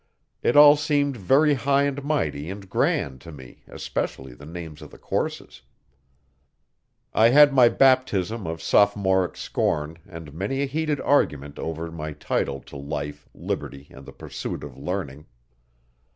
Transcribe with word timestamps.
It 0.41 0.55
all 0.57 0.75
seemed 0.75 1.15
very 1.15 1.53
high 1.53 1.83
and 1.83 2.03
mighty 2.03 2.49
and 2.49 2.67
grand 2.67 3.21
to 3.21 3.31
me 3.31 3.61
especially 3.67 4.33
the 4.33 4.47
names 4.47 4.81
of 4.81 4.89
the 4.89 4.97
courses. 4.97 5.61
I 7.13 7.29
had 7.29 7.53
my 7.53 7.69
baptism 7.69 8.47
of 8.47 8.63
Sophomoric 8.63 9.37
scorn 9.37 9.99
and 10.07 10.33
many 10.33 10.63
a 10.63 10.65
heated 10.65 10.99
argument 11.01 11.59
over 11.59 11.91
my 11.91 12.13
title 12.13 12.61
to 12.61 12.77
life, 12.77 13.29
liberty 13.35 13.89
and 13.91 14.07
the 14.07 14.11
pursuit 14.11 14.63
of 14.63 14.75
learning. 14.75 15.27